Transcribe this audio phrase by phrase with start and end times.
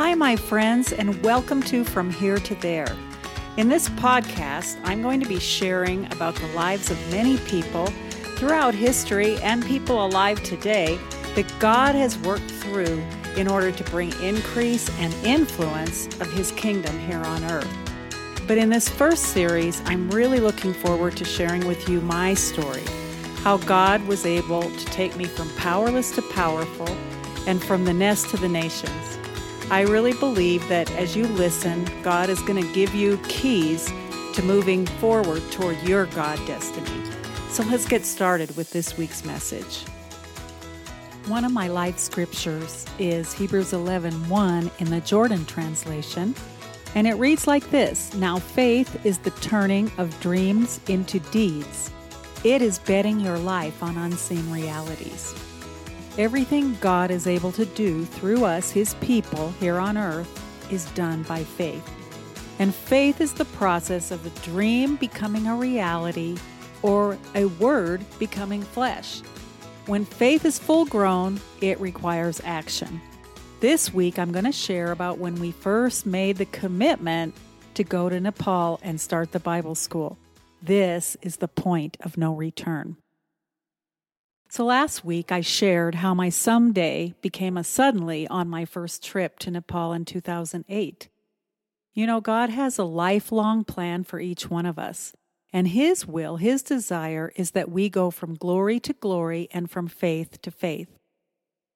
[0.00, 2.96] Hi, my friends, and welcome to From Here to There.
[3.58, 7.84] In this podcast, I'm going to be sharing about the lives of many people
[8.38, 10.98] throughout history and people alive today
[11.34, 13.04] that God has worked through
[13.36, 17.68] in order to bring increase and influence of His kingdom here on earth.
[18.48, 22.84] But in this first series, I'm really looking forward to sharing with you my story
[23.42, 26.88] how God was able to take me from powerless to powerful
[27.46, 29.19] and from the nest to the nations.
[29.70, 33.86] I really believe that as you listen, God is going to give you keys
[34.34, 36.90] to moving forward toward your God destiny.
[37.50, 39.84] So let's get started with this week's message.
[41.26, 46.34] One of my life scriptures is Hebrews 11 1 in the Jordan translation.
[46.96, 51.92] And it reads like this Now faith is the turning of dreams into deeds.
[52.42, 55.32] It is betting your life on unseen realities.
[56.20, 60.28] Everything God is able to do through us, His people here on earth,
[60.70, 61.82] is done by faith.
[62.58, 66.36] And faith is the process of a dream becoming a reality
[66.82, 69.22] or a word becoming flesh.
[69.86, 73.00] When faith is full grown, it requires action.
[73.60, 77.34] This week, I'm going to share about when we first made the commitment
[77.72, 80.18] to go to Nepal and start the Bible school.
[80.60, 82.98] This is the point of no return.
[84.52, 89.38] So, last week I shared how my someday became a suddenly on my first trip
[89.38, 91.08] to Nepal in 2008.
[91.94, 95.12] You know, God has a lifelong plan for each one of us,
[95.52, 99.86] and His will, His desire is that we go from glory to glory and from
[99.86, 100.88] faith to faith.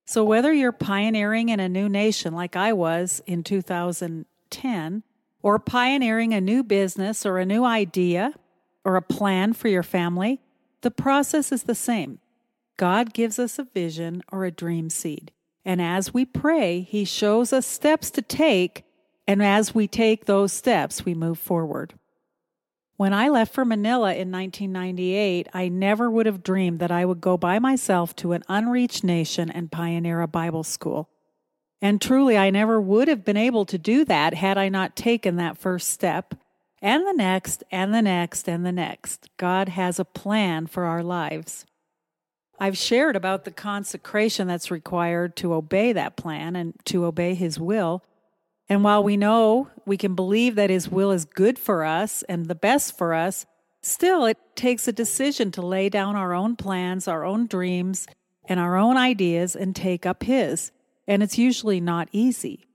[0.04, 5.02] So, whether you're pioneering in a new nation like I was in 2010,
[5.42, 8.34] or pioneering a new business or a new idea
[8.84, 10.40] or a plan for your family,
[10.80, 12.18] the process is the same.
[12.76, 15.32] God gives us a vision or a dream seed.
[15.64, 18.84] And as we pray, He shows us steps to take.
[19.26, 21.94] And as we take those steps, we move forward.
[22.96, 27.20] When I left for Manila in 1998, I never would have dreamed that I would
[27.20, 31.08] go by myself to an unreached nation and pioneer a Bible school.
[31.82, 35.36] And truly, I never would have been able to do that had I not taken
[35.36, 36.34] that first step,
[36.80, 39.28] and the next, and the next, and the next.
[39.38, 41.66] God has a plan for our lives.
[42.58, 47.58] I've shared about the consecration that's required to obey that plan and to obey His
[47.58, 48.02] will.
[48.68, 52.46] And while we know we can believe that His will is good for us and
[52.46, 53.46] the best for us,
[53.82, 58.06] still it takes a decision to lay down our own plans, our own dreams,
[58.46, 60.70] and our own ideas and take up His.
[61.06, 62.66] And it's usually not easy.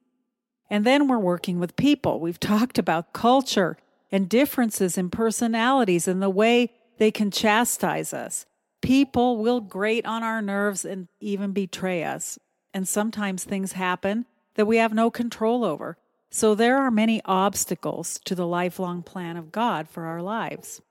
[0.70, 2.20] And then we're working with people.
[2.20, 3.78] We've talked about culture
[4.12, 8.46] and differences in personalities and the way they can chastise us.
[8.82, 12.40] People will grate on our nerves and even betray us.
[12.74, 14.26] And sometimes things happen
[14.56, 15.98] that we have no control over.
[16.32, 20.82] So there are many obstacles to the lifelong plan of God for our lives.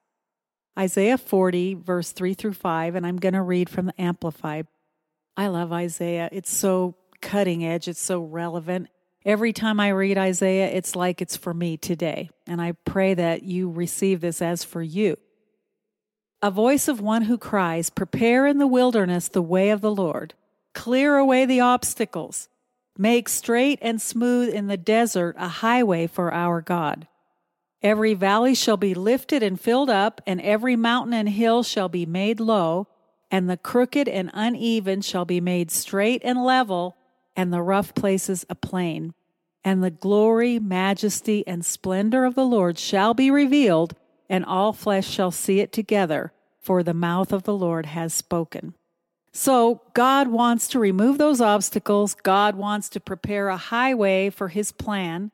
[0.78, 4.66] Isaiah 40, verse 3 through 5, and I'm going to read from the Amplified.
[5.36, 6.28] I love Isaiah.
[6.32, 8.88] It's so cutting edge, it's so relevant.
[9.24, 12.30] Every time I read Isaiah, it's like it's for me today.
[12.46, 15.16] And I pray that you receive this as for you.
[16.40, 20.34] A voice of one who cries, Prepare in the wilderness the way of the Lord,
[20.72, 22.48] clear away the obstacles.
[22.96, 27.08] Make straight and smooth in the desert a highway for our God.
[27.82, 32.06] Every valley shall be lifted and filled up, and every mountain and hill shall be
[32.06, 32.86] made low,
[33.32, 36.96] and the crooked and uneven shall be made straight and level,
[37.36, 39.12] and the rough places a plain.
[39.64, 43.96] And the glory, majesty, and splendor of the Lord shall be revealed,
[44.28, 48.74] and all flesh shall see it together, for the mouth of the Lord has spoken.
[49.32, 52.14] So, God wants to remove those obstacles.
[52.14, 55.30] God wants to prepare a highway for His plan,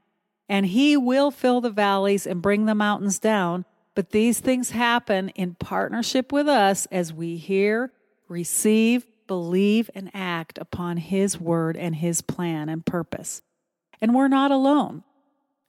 [0.48, 3.64] and He will fill the valleys and bring the mountains down.
[3.94, 7.92] But these things happen in partnership with us as we hear,
[8.28, 13.42] receive, believe, and act upon His word and His plan and purpose.
[14.00, 15.04] And we're not alone.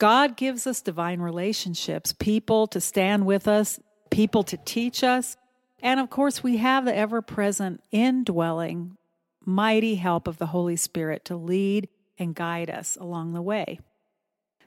[0.05, 3.79] God gives us divine relationships, people to stand with us,
[4.11, 5.35] people to teach us,
[5.81, 8.97] and of course, we have the ever present indwelling,
[9.43, 13.79] mighty help of the Holy Spirit to lead and guide us along the way.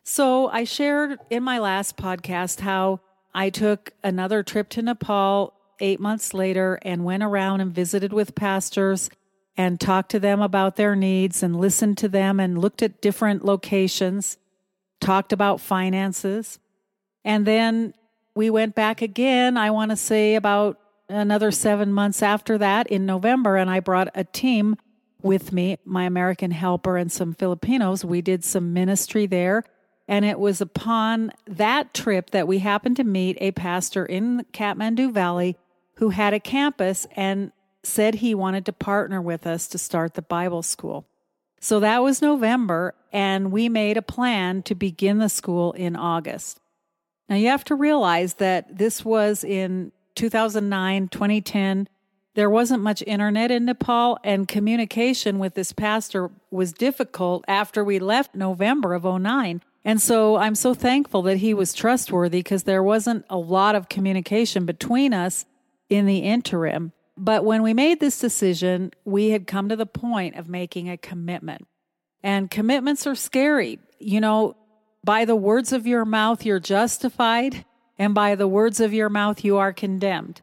[0.03, 2.99] So, I shared in my last podcast how
[3.33, 8.35] I took another trip to Nepal eight months later and went around and visited with
[8.35, 9.09] pastors
[9.57, 13.45] and talked to them about their needs and listened to them and looked at different
[13.45, 14.37] locations,
[15.01, 16.59] talked about finances.
[17.25, 17.95] And then
[18.35, 20.79] we went back again, I want to say about
[21.09, 24.77] another seven months after that in November, and I brought a team
[25.23, 28.05] with me, my American helper, and some Filipinos.
[28.05, 29.65] We did some ministry there.
[30.07, 35.13] And it was upon that trip that we happened to meet a pastor in Kathmandu
[35.13, 35.57] Valley
[35.97, 37.53] who had a campus and
[37.83, 41.07] said he wanted to partner with us to start the Bible school.
[41.61, 46.61] So that was November, and we made a plan to begin the school in August.
[47.29, 51.89] Now you have to realize that this was in 2009, 2010.
[52.35, 57.99] There wasn't much internet in Nepal, and communication with this pastor was difficult after we
[57.99, 59.63] left November of 09.
[59.85, 63.89] And so I'm so thankful that he was trustworthy because there wasn't a lot of
[63.89, 65.47] communication between us
[65.89, 66.93] in the interim.
[67.17, 70.97] But when we made this decision, we had come to the point of making a
[70.97, 71.67] commitment.
[72.23, 73.79] And commitments are scary.
[73.99, 74.57] You know,
[75.05, 77.65] by the words of your mouth, you're justified,
[77.99, 80.43] and by the words of your mouth, you are condemned.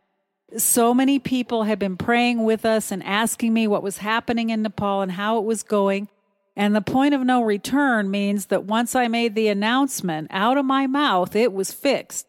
[0.57, 4.62] So many people had been praying with us and asking me what was happening in
[4.62, 6.07] Nepal and how it was going.
[6.56, 10.66] And the point of no return means that once I made the announcement out of
[10.66, 12.27] my mouth, it was fixed.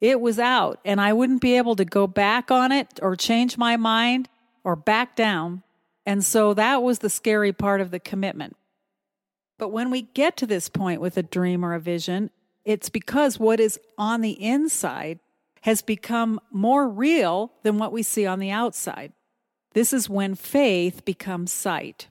[0.00, 3.56] It was out, and I wouldn't be able to go back on it or change
[3.56, 4.28] my mind
[4.64, 5.62] or back down.
[6.06, 8.56] And so that was the scary part of the commitment.
[9.58, 12.30] But when we get to this point with a dream or a vision,
[12.64, 15.18] it's because what is on the inside
[15.62, 19.12] has become more real than what we see on the outside.
[19.72, 22.08] This is when faith becomes sight.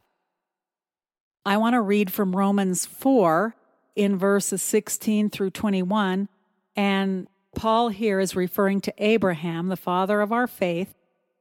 [1.45, 3.55] I want to read from Romans 4
[3.95, 6.27] in verses 16 through 21.
[6.75, 10.93] And Paul here is referring to Abraham, the father of our faith.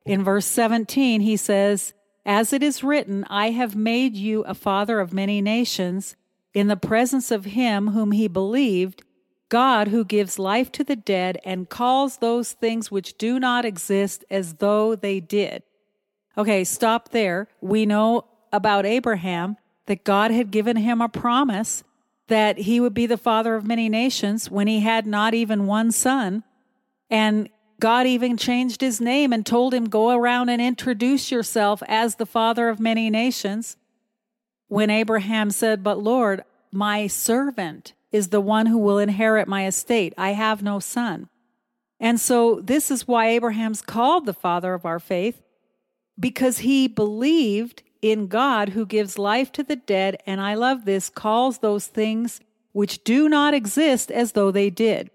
[0.05, 1.93] In verse 17, he says,
[2.27, 6.17] As it is written, I have made you a father of many nations
[6.53, 9.05] in the presence of him whom he believed,
[9.49, 14.25] God who gives life to the dead and calls those things which do not exist
[14.29, 15.63] as though they did.
[16.37, 17.47] Okay, stop there.
[17.61, 19.57] We know about Abraham
[19.87, 21.85] that God had given him a promise
[22.27, 25.93] that he would be the father of many nations when he had not even one
[25.93, 26.43] son.
[27.09, 32.15] And God even changed his name and told him, Go around and introduce yourself as
[32.15, 33.77] the father of many nations.
[34.69, 36.43] When Abraham said, But Lord,
[36.73, 40.15] my servant is the one who will inherit my estate.
[40.17, 41.29] I have no son.
[42.01, 45.43] And so this is why Abraham's called the father of our faith,
[46.19, 51.09] because he believed in God who gives life to the dead, and I love this,
[51.09, 52.41] calls those things
[52.73, 55.11] which do not exist as though they did.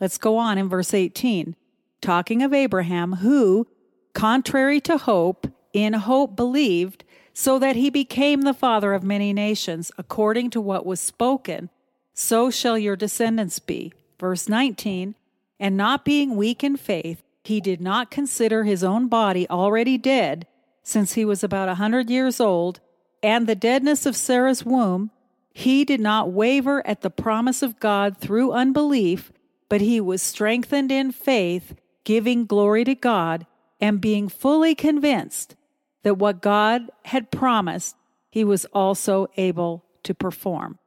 [0.00, 1.56] Let's go on in verse 18.
[2.00, 3.66] Talking of Abraham, who,
[4.14, 9.92] contrary to hope, in hope believed, so that he became the father of many nations,
[9.96, 11.70] according to what was spoken,
[12.14, 13.92] so shall your descendants be.
[14.18, 15.14] Verse 19.
[15.58, 20.46] And not being weak in faith, he did not consider his own body already dead
[20.82, 22.80] since he was about a hundred years old,
[23.22, 25.10] and the deadness of Sarah's womb,
[25.52, 29.32] he did not waver at the promise of God through unbelief,
[29.68, 31.74] but he was strengthened in faith,
[32.04, 33.46] giving glory to God,
[33.80, 35.56] and being fully convinced
[36.02, 37.96] that what God had promised,
[38.30, 40.78] he was also able to perform.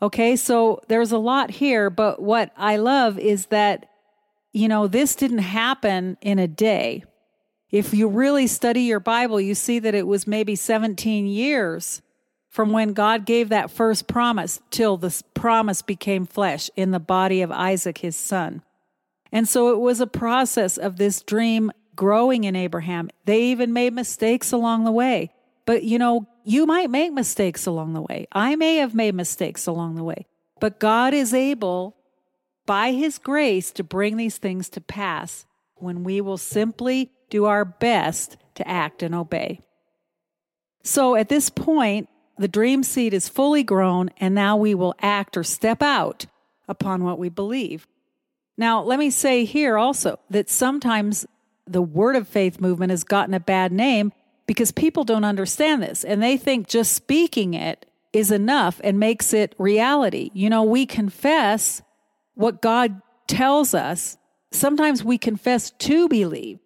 [0.00, 3.86] Okay, so there's a lot here, but what I love is that,
[4.52, 7.04] you know, this didn't happen in a day.
[7.70, 12.02] If you really study your Bible, you see that it was maybe 17 years
[12.50, 17.40] from when God gave that first promise till the promise became flesh in the body
[17.40, 18.62] of Isaac, his son.
[19.32, 23.10] And so it was a process of this dream growing in Abraham.
[23.24, 25.32] They even made mistakes along the way.
[25.64, 28.26] But you know, you might make mistakes along the way.
[28.32, 30.26] I may have made mistakes along the way.
[30.60, 31.96] But God is able,
[32.66, 35.46] by his grace, to bring these things to pass
[35.76, 39.60] when we will simply do our best to act and obey.
[40.84, 42.08] So at this point,
[42.38, 46.26] the dream seed is fully grown, and now we will act or step out
[46.68, 47.86] upon what we believe.
[48.62, 51.26] Now, let me say here also that sometimes
[51.66, 54.12] the word of faith movement has gotten a bad name
[54.46, 59.34] because people don't understand this and they think just speaking it is enough and makes
[59.34, 60.30] it reality.
[60.32, 61.82] You know, we confess
[62.34, 64.16] what God tells us.
[64.52, 66.60] Sometimes we confess to believe,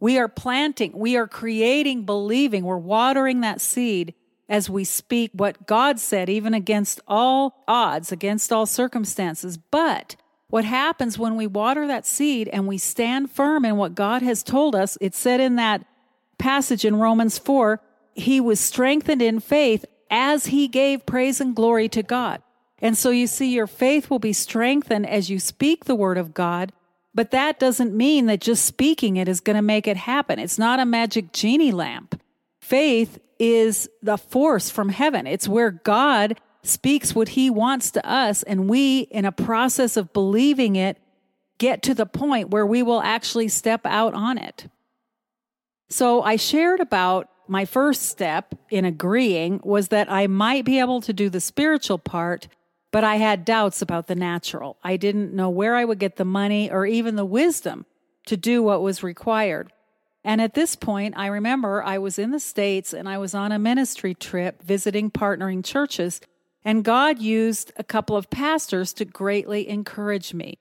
[0.00, 4.14] we are planting, we are creating believing, we're watering that seed
[4.48, 9.56] as we speak what God said, even against all odds, against all circumstances.
[9.56, 10.16] But
[10.48, 14.42] what happens when we water that seed and we stand firm in what God has
[14.42, 14.96] told us?
[15.00, 15.84] It said in that
[16.38, 17.80] passage in Romans 4
[18.14, 22.42] he was strengthened in faith as he gave praise and glory to God.
[22.78, 26.34] And so you see, your faith will be strengthened as you speak the word of
[26.34, 26.72] God
[27.16, 30.38] but that doesn't mean that just speaking it is going to make it happen.
[30.38, 32.20] It's not a magic genie lamp.
[32.60, 35.26] Faith is the force from heaven.
[35.26, 38.42] It's where God speaks what he wants to us.
[38.42, 40.98] And we, in a process of believing it,
[41.58, 44.68] get to the point where we will actually step out on it.
[45.88, 51.00] So I shared about my first step in agreeing was that I might be able
[51.02, 52.48] to do the spiritual part,
[52.90, 54.78] but I had doubts about the natural.
[54.82, 57.86] I didn't know where I would get the money or even the wisdom
[58.26, 59.72] to do what was required.
[60.24, 63.52] And at this point, I remember I was in the States and I was on
[63.52, 66.20] a ministry trip visiting partnering churches,
[66.66, 70.58] and God used a couple of pastors to greatly encourage me.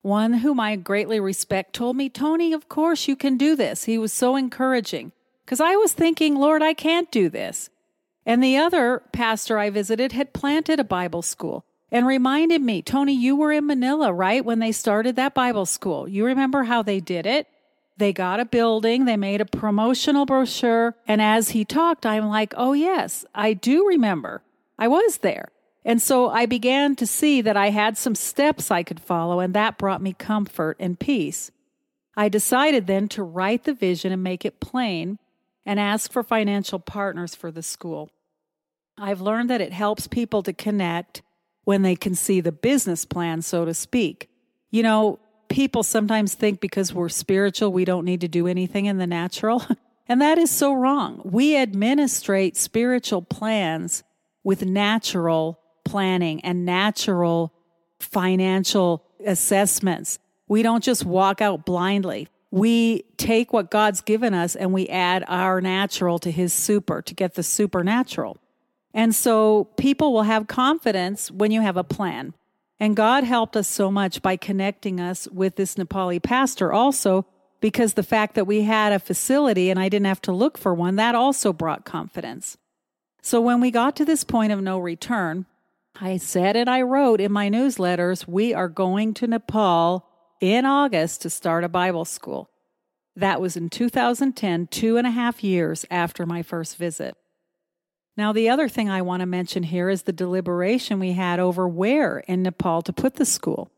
[0.00, 3.84] One whom I greatly respect told me, Tony, of course you can do this.
[3.84, 5.10] He was so encouraging
[5.44, 7.68] because I was thinking, Lord, I can't do this.
[8.24, 13.12] And the other pastor I visited had planted a Bible school and reminded me, Tony,
[13.12, 14.44] you were in Manila, right?
[14.44, 16.06] When they started that Bible school.
[16.06, 17.48] You remember how they did it?
[17.96, 20.94] They got a building, they made a promotional brochure.
[21.08, 24.42] And as he talked, I'm like, oh, yes, I do remember.
[24.80, 25.50] I was there.
[25.84, 29.54] And so I began to see that I had some steps I could follow, and
[29.54, 31.50] that brought me comfort and peace.
[32.16, 35.18] I decided then to write the vision and make it plain
[35.64, 38.10] and ask for financial partners for the school.
[38.98, 41.22] I've learned that it helps people to connect
[41.64, 44.28] when they can see the business plan, so to speak.
[44.70, 45.18] You know,
[45.48, 49.62] people sometimes think because we're spiritual, we don't need to do anything in the natural.
[50.08, 51.20] And that is so wrong.
[51.24, 54.02] We administrate spiritual plans
[54.44, 57.52] with natural planning and natural
[57.98, 60.18] financial assessments.
[60.48, 62.28] We don't just walk out blindly.
[62.50, 67.14] We take what God's given us and we add our natural to his super to
[67.14, 68.38] get the supernatural.
[68.92, 72.34] And so people will have confidence when you have a plan.
[72.80, 77.26] And God helped us so much by connecting us with this Nepali pastor also,
[77.60, 80.74] because the fact that we had a facility and I didn't have to look for
[80.74, 82.56] one, that also brought confidence.
[83.22, 85.46] So when we got to this point of no return,
[86.00, 90.06] I said and I wrote in my newsletters, we are going to Nepal
[90.40, 92.50] in August to start a Bible school.
[93.16, 97.16] That was in 2010, two and a half years after my first visit.
[98.16, 101.68] Now, the other thing I want to mention here is the deliberation we had over
[101.68, 103.70] where in Nepal to put the school.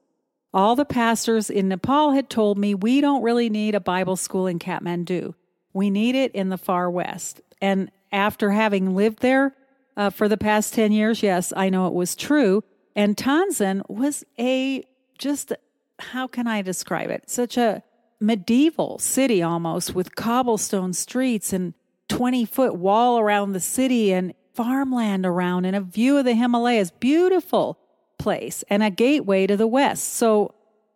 [0.54, 4.46] All the pastors in Nepal had told me we don't really need a Bible school
[4.46, 5.34] in Kathmandu.
[5.72, 7.40] We need it in the far west.
[7.60, 9.54] And after having lived there
[9.96, 12.62] uh, for the past 10 years, yes, I know it was true.
[12.94, 14.84] And Tansen was a
[15.18, 15.52] just,
[15.98, 17.30] how can I describe it?
[17.30, 17.82] Such a
[18.20, 21.74] medieval city almost with cobblestone streets and
[22.08, 26.90] 20 foot wall around the city and farmland around and a view of the Himalayas.
[26.90, 27.78] Beautiful
[28.18, 30.04] place and a gateway to the west.
[30.14, 30.54] So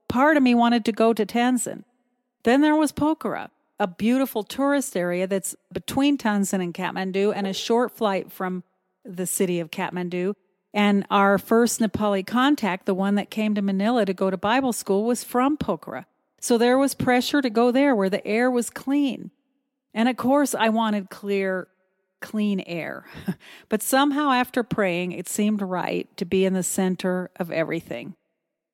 [0.09, 1.85] part of me wanted to go to Tansen.
[2.45, 7.53] Then there was Pokhara, a beautiful tourist area that's between Tansen and Kathmandu and a
[7.53, 8.65] short flight from
[9.05, 10.35] the city of Kathmandu.
[10.73, 14.73] And our first Nepali contact, the one that came to Manila to go to Bible
[14.73, 16.05] school, was from Pokhara.
[16.41, 19.31] So there was pressure to go there where the air was clean.
[19.95, 21.69] And of course, I wanted clear,
[22.21, 23.07] clean air.
[23.69, 28.15] but somehow, after praying, it seemed right to be in the center of everything.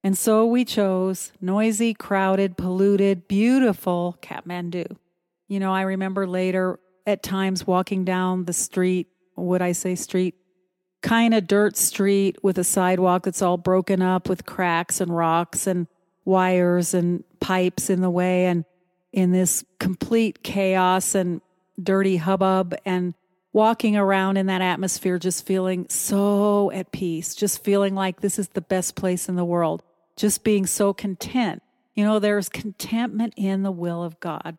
[0.04, 4.96] And so we chose noisy, crowded, polluted, beautiful Kathmandu.
[5.48, 10.34] You know, I remember later at times walking down the street, would I say street?
[11.02, 15.66] Kind of dirt street with a sidewalk that's all broken up with cracks and rocks
[15.66, 15.86] and
[16.24, 18.46] wires and pipes in the way.
[18.46, 18.64] And
[19.12, 21.40] in this complete chaos and
[21.80, 23.14] dirty hubbub and
[23.52, 28.48] walking around in that atmosphere, just feeling so at peace, just feeling like this is
[28.48, 29.82] the best place in the world,
[30.22, 31.64] just being so content.
[31.96, 34.56] You know, there's contentment in the will of God.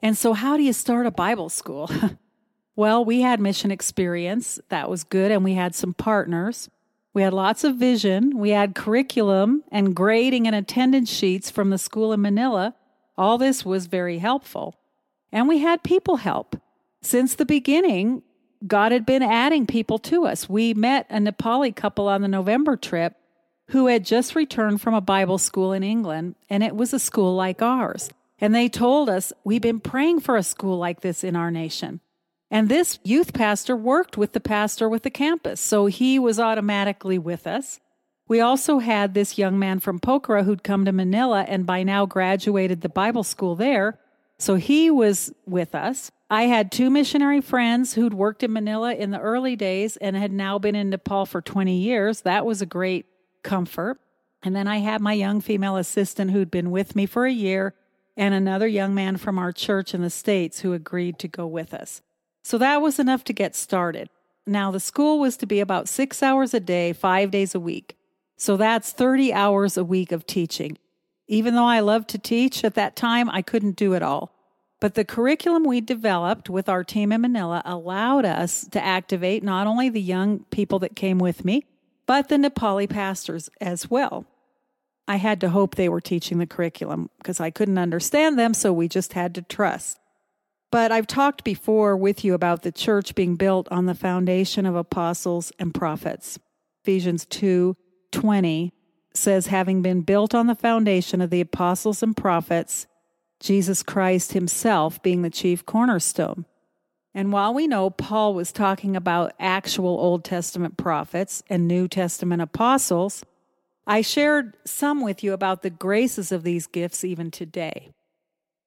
[0.00, 1.90] And so, how do you start a Bible school?
[2.76, 4.58] well, we had mission experience.
[4.70, 5.30] That was good.
[5.30, 6.70] And we had some partners.
[7.12, 8.38] We had lots of vision.
[8.38, 12.74] We had curriculum and grading and attendance sheets from the school in Manila.
[13.18, 14.76] All this was very helpful.
[15.30, 16.56] And we had people help.
[17.02, 18.22] Since the beginning,
[18.66, 20.48] God had been adding people to us.
[20.48, 23.14] We met a Nepali couple on the November trip
[23.68, 27.34] who had just returned from a Bible school in England, and it was a school
[27.34, 28.10] like ours.
[28.40, 32.00] And they told us, We've been praying for a school like this in our nation.
[32.50, 37.18] And this youth pastor worked with the pastor with the campus, so he was automatically
[37.18, 37.80] with us.
[38.28, 42.06] We also had this young man from Pokhara who'd come to Manila and by now
[42.06, 43.98] graduated the Bible school there.
[44.38, 46.10] So he was with us.
[46.28, 50.32] I had two missionary friends who'd worked in Manila in the early days and had
[50.32, 52.22] now been in Nepal for 20 years.
[52.22, 53.06] That was a great
[53.46, 53.98] comfort.
[54.42, 57.74] And then I had my young female assistant who'd been with me for a year
[58.16, 61.72] and another young man from our church in the States who agreed to go with
[61.72, 62.02] us.
[62.42, 64.08] So that was enough to get started.
[64.46, 67.96] Now, the school was to be about six hours a day, five days a week.
[68.36, 70.78] So that's 30 hours a week of teaching.
[71.26, 74.32] Even though I loved to teach at that time, I couldn't do it all.
[74.78, 79.66] But the curriculum we developed with our team in Manila allowed us to activate not
[79.66, 81.64] only the young people that came with me,
[82.06, 84.26] but the Nepali pastors as well.
[85.08, 88.72] I had to hope they were teaching the curriculum because I couldn't understand them, so
[88.72, 89.98] we just had to trust.
[90.72, 94.74] But I've talked before with you about the church being built on the foundation of
[94.74, 96.38] apostles and prophets.
[96.82, 97.76] Ephesians 2
[98.12, 98.72] 20
[99.12, 102.86] says, having been built on the foundation of the apostles and prophets,
[103.40, 106.44] Jesus Christ himself being the chief cornerstone.
[107.16, 112.42] And while we know Paul was talking about actual Old Testament prophets and New Testament
[112.42, 113.24] apostles,
[113.86, 117.94] I shared some with you about the graces of these gifts even today.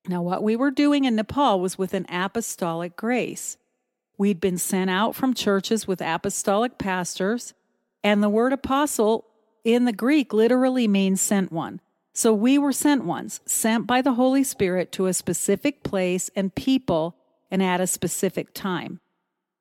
[0.07, 3.57] Now, what we were doing in Nepal was with an apostolic grace.
[4.17, 7.53] We'd been sent out from churches with apostolic pastors,
[8.03, 9.25] and the word apostle
[9.63, 11.81] in the Greek literally means sent one.
[12.15, 16.55] So we were sent ones, sent by the Holy Spirit to a specific place and
[16.55, 17.15] people
[17.51, 18.99] and at a specific time.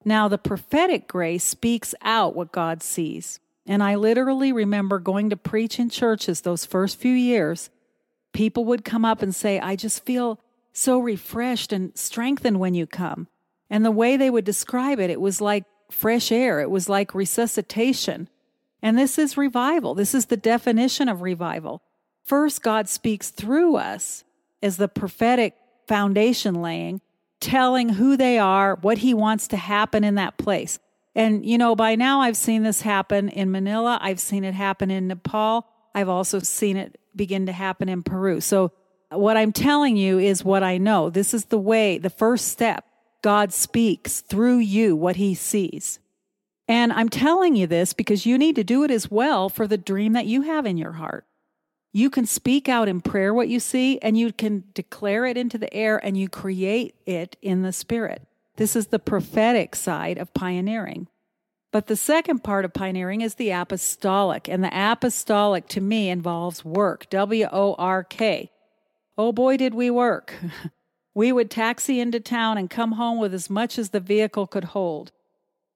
[0.05, 3.41] Now, the prophetic grace speaks out what God sees.
[3.67, 7.69] And I literally remember going to preach in churches those first few years.
[8.33, 10.41] People would come up and say, I just feel
[10.73, 13.29] so refreshed and strengthened when you come.
[13.69, 17.15] And the way they would describe it, it was like fresh air, it was like
[17.15, 18.29] resuscitation.
[18.81, 19.95] And this is revival.
[19.95, 21.83] This is the definition of revival.
[22.25, 24.25] First, God speaks through us
[24.63, 25.55] as the prophetic
[25.87, 27.01] foundation laying,
[27.41, 30.79] telling who they are, what He wants to happen in that place.
[31.15, 34.91] And, you know, by now I've seen this happen in Manila, I've seen it happen
[34.91, 38.41] in Nepal, I've also seen it begin to happen in Peru.
[38.41, 38.73] So,
[39.11, 41.09] what I'm telling you is what I know.
[41.09, 42.85] This is the way, the first step.
[43.23, 45.99] God speaks through you what He sees.
[46.69, 49.79] And I'm telling you this because you need to do it as well for the
[49.79, 51.25] dream that you have in your heart.
[51.93, 55.59] You can speak out in prayer what you see, and you can declare it into
[55.59, 58.23] the air, and you create it in the spirit.
[58.57, 61.09] This is the prophetic side of pioneering.
[61.71, 66.65] But the second part of pioneering is the apostolic, and the apostolic to me involves
[66.65, 68.51] work W O R K.
[69.17, 70.35] Oh boy, did we work!
[71.15, 74.65] we would taxi into town and come home with as much as the vehicle could
[74.65, 75.13] hold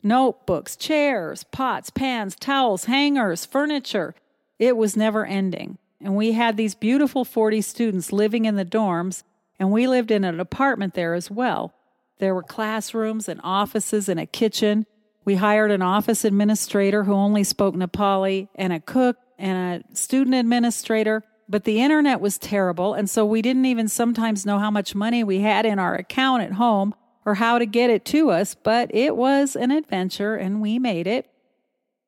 [0.02, 4.14] notebooks, chairs, pots, pans, towels, hangers, furniture.
[4.58, 5.78] It was never ending.
[6.02, 9.22] And we had these beautiful 40 students living in the dorms,
[9.58, 11.72] and we lived in an apartment there as well.
[12.18, 14.86] There were classrooms and offices and a kitchen.
[15.24, 20.34] We hired an office administrator who only spoke Nepali, and a cook and a student
[20.34, 21.22] administrator.
[21.48, 25.22] But the internet was terrible, and so we didn't even sometimes know how much money
[25.22, 28.92] we had in our account at home or how to get it to us, but
[28.94, 31.28] it was an adventure and we made it.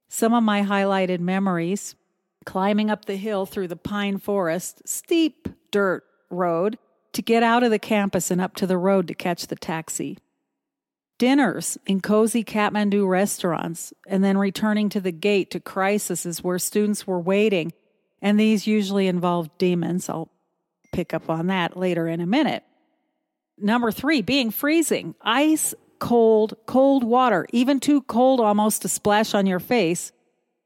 [0.08, 1.94] Some of my highlighted memories
[2.44, 6.78] climbing up the hill through the pine forest, steep dirt road
[7.12, 10.18] to get out of the campus and up to the road to catch the taxi.
[11.18, 17.06] Dinners in cozy Kathmandu restaurants, and then returning to the gate to crises where students
[17.06, 17.72] were waiting,
[18.20, 20.08] and these usually involved demons.
[20.08, 20.30] I'll
[20.92, 22.64] pick up on that later in a minute.
[23.56, 29.46] Number three, being freezing, ice cold, cold water, even too cold almost to splash on
[29.46, 30.12] your face.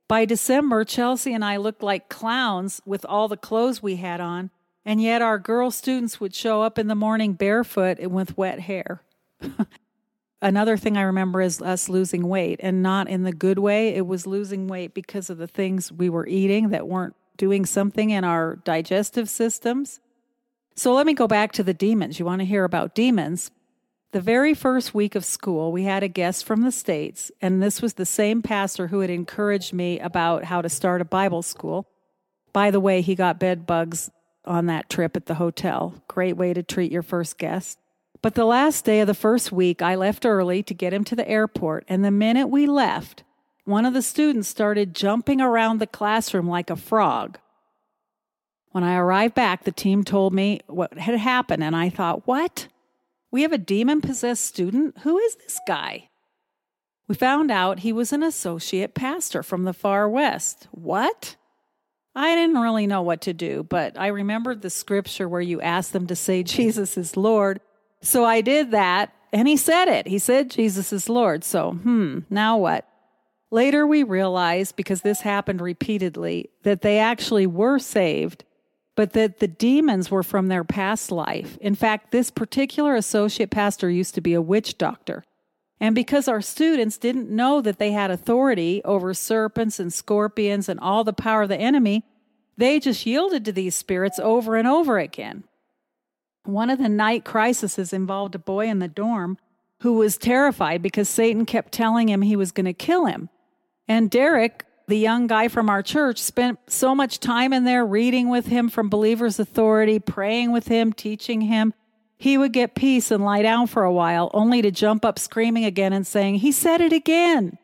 [0.09, 4.51] By December, Chelsea and I looked like clowns with all the clothes we had on,
[4.85, 8.61] and yet our girl students would show up in the morning barefoot and with wet
[8.61, 9.03] hair.
[10.41, 13.95] Another thing I remember is us losing weight, and not in the good way.
[13.95, 18.09] It was losing weight because of the things we were eating that weren't doing something
[18.09, 20.01] in our digestive systems.
[20.75, 22.19] So let me go back to the demons.
[22.19, 23.51] You want to hear about demons?
[24.13, 27.83] The very first week of school, we had a guest from the States, and this
[27.83, 31.87] was the same pastor who had encouraged me about how to start a Bible school.
[32.55, 34.11] By the way, he got bed bugs
[34.47, 36.03] on that trip at the hotel.
[36.09, 37.79] Great way to treat your first guest.
[38.23, 41.15] But the last day of the first week, I left early to get him to
[41.15, 43.25] the airport, and the minute we left,
[43.65, 47.39] one of the students started jumping around the classroom like a frog.
[48.71, 52.69] When I arrived back, the team told me what had happened, and I thought, what?
[53.31, 54.99] We have a demon possessed student?
[55.03, 56.09] Who is this guy?
[57.09, 60.69] We found out he was an associate pastor from the far west.
[60.71, 61.37] What?
[62.15, 65.93] I didn't really know what to do, but I remembered the scripture where you asked
[65.93, 67.61] them to say Jesus is Lord.
[68.03, 70.07] So I did that, and he said it.
[70.07, 71.45] He said Jesus is Lord.
[71.45, 72.87] So, hmm, now what?
[73.51, 78.45] Later we realized, because this happened repeatedly, that they actually were saved
[78.99, 81.57] but that the demons were from their past life.
[81.61, 85.23] In fact, this particular associate pastor used to be a witch doctor.
[85.79, 90.81] And because our students didn't know that they had authority over serpents and scorpions and
[90.81, 92.03] all the power of the enemy,
[92.57, 95.45] they just yielded to these spirits over and over again.
[96.43, 99.39] One of the night crises involved a boy in the dorm
[99.83, 103.29] who was terrified because Satan kept telling him he was going to kill him.
[103.87, 108.31] And Derek, the young guy from our church, spent so much time in there reading
[108.31, 111.75] with him from Believer's Authority, praying with him, teaching him.
[112.17, 115.65] He would get peace and lie down for a while, only to jump up screaming
[115.65, 117.59] again and saying, He said it again.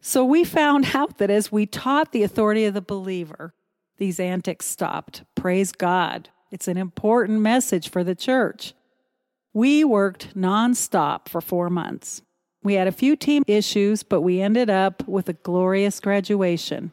[0.00, 3.52] So we found out that as we taught the authority of the believer,
[3.98, 5.24] these antics stopped.
[5.34, 6.28] Praise God.
[6.52, 8.74] It's an important message for the church.
[9.52, 12.22] We worked nonstop for four months.
[12.62, 16.92] We had a few team issues, but we ended up with a glorious graduation.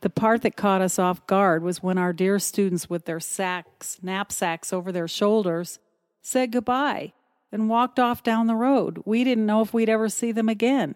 [0.00, 3.98] The part that caught us off guard was when our dear students, with their sacks,
[4.02, 5.78] knapsacks over their shoulders,
[6.22, 7.12] said goodbye
[7.50, 9.02] and walked off down the road.
[9.04, 10.94] We didn't know if we'd ever see them again.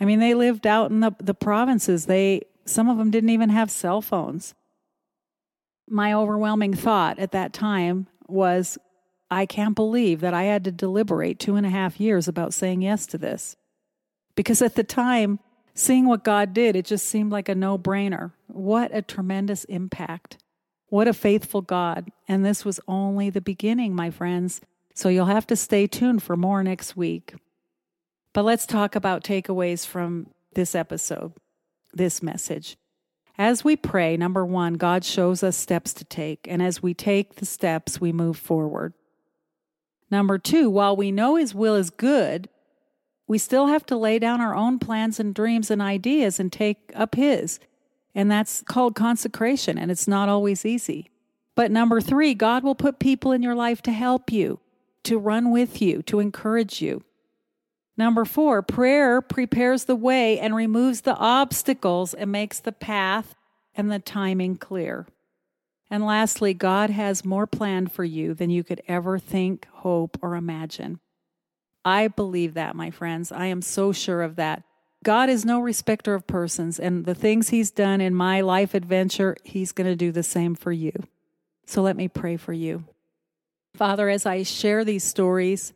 [0.00, 2.06] I mean, they lived out in the, the provinces.
[2.06, 4.54] They some of them didn't even have cell phones.
[5.88, 8.76] My overwhelming thought at that time was,
[9.30, 12.82] I can't believe that I had to deliberate two and a half years about saying
[12.82, 13.56] yes to this.
[14.34, 15.40] Because at the time,
[15.74, 18.32] seeing what God did, it just seemed like a no brainer.
[18.46, 20.38] What a tremendous impact.
[20.88, 22.10] What a faithful God.
[22.26, 24.60] And this was only the beginning, my friends.
[24.94, 27.34] So you'll have to stay tuned for more next week.
[28.32, 31.32] But let's talk about takeaways from this episode,
[31.92, 32.76] this message.
[33.36, 36.46] As we pray, number one, God shows us steps to take.
[36.48, 38.94] And as we take the steps, we move forward.
[40.10, 42.48] Number two, while we know His will is good,
[43.26, 46.92] we still have to lay down our own plans and dreams and ideas and take
[46.94, 47.60] up His.
[48.14, 51.10] And that's called consecration, and it's not always easy.
[51.54, 54.60] But number three, God will put people in your life to help you,
[55.04, 57.02] to run with you, to encourage you.
[57.96, 63.34] Number four, prayer prepares the way and removes the obstacles and makes the path
[63.74, 65.06] and the timing clear.
[65.90, 70.36] And lastly, God has more planned for you than you could ever think, hope, or
[70.36, 71.00] imagine.
[71.84, 73.32] I believe that, my friends.
[73.32, 74.64] I am so sure of that.
[75.04, 79.36] God is no respecter of persons, and the things He's done in my life adventure,
[79.44, 80.92] He's going to do the same for you.
[81.66, 82.84] So let me pray for you.
[83.74, 85.72] Father, as I share these stories,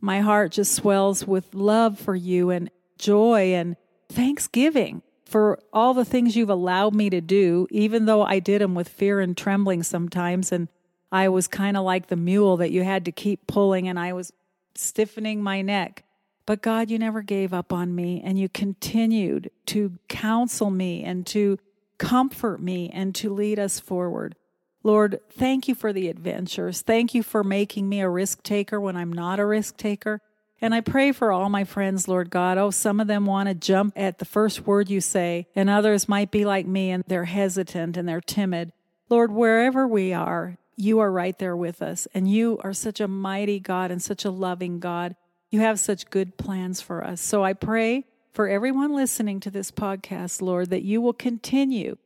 [0.00, 3.76] my heart just swells with love for you and joy and
[4.08, 8.74] thanksgiving for all the things you've allowed me to do, even though I did them
[8.74, 10.50] with fear and trembling sometimes.
[10.50, 10.66] And
[11.12, 14.12] I was kind of like the mule that you had to keep pulling, and I
[14.12, 14.32] was
[14.74, 16.02] stiffening my neck.
[16.46, 21.24] But God, you never gave up on me, and you continued to counsel me and
[21.28, 21.60] to
[21.96, 24.34] comfort me and to lead us forward.
[24.82, 26.82] Lord, thank you for the adventures.
[26.82, 30.22] Thank you for making me a risk taker when I'm not a risk taker.
[30.60, 32.58] And I pray for all my friends, Lord God.
[32.58, 36.08] Oh, some of them want to jump at the first word you say, and others
[36.08, 38.72] might be like me and they're hesitant and they're timid.
[39.08, 42.06] Lord, wherever we are, you are right there with us.
[42.14, 45.16] And you are such a mighty God and such a loving God.
[45.50, 47.20] You have such good plans for us.
[47.20, 51.96] So I pray for everyone listening to this podcast, Lord, that you will continue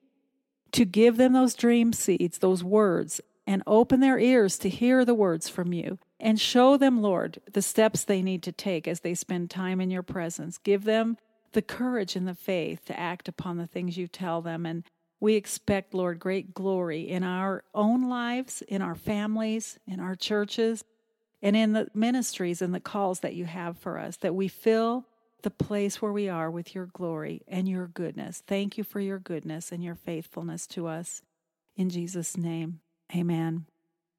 [0.73, 5.15] to give them those dream seeds, those words, and open their ears to hear the
[5.15, 5.99] words from you.
[6.21, 9.91] And show them, Lord, the steps they need to take as they spend time in
[9.91, 10.59] your presence.
[10.59, 11.17] Give them
[11.53, 14.65] the courage and the faith to act upon the things you tell them.
[14.65, 14.85] And
[15.21, 20.85] we expect, Lord, great glory in our own lives, in our families, in our churches,
[21.43, 25.07] and in the ministries and the calls that you have for us, that we fill
[25.43, 28.43] the place where we are with your glory and your goodness.
[28.47, 31.23] Thank you for your goodness and your faithfulness to us.
[31.77, 32.81] In Jesus' name,
[33.15, 33.67] amen.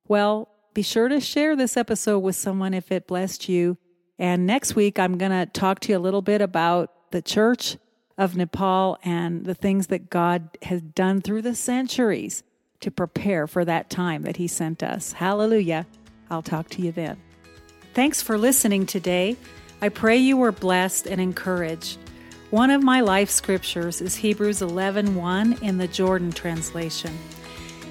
[0.07, 3.77] Well, be sure to share this episode with someone if it blessed you.
[4.19, 7.77] And next week, I'm going to talk to you a little bit about the church
[8.17, 12.43] of Nepal and the things that God has done through the centuries
[12.81, 15.13] to prepare for that time that He sent us.
[15.13, 15.87] Hallelujah.
[16.29, 17.21] I'll talk to you then.
[17.93, 19.37] Thanks for listening today.
[19.81, 21.99] I pray you were blessed and encouraged.
[22.49, 27.17] One of my life scriptures is Hebrews 11:1 in the Jordan translation.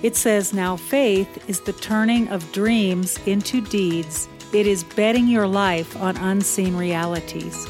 [0.04, 4.28] It says, "Now faith is the turning of dreams into deeds.
[4.52, 7.66] It is betting your life on unseen realities."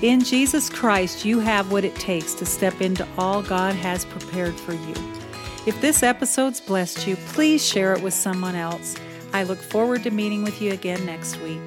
[0.00, 4.58] In Jesus Christ, you have what it takes to step into all God has prepared
[4.58, 4.94] for you.
[5.66, 8.94] If this episode's blessed you, please share it with someone else.
[9.34, 11.60] I look forward to meeting with you again next week.